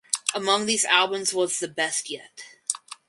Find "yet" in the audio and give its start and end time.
2.09-2.41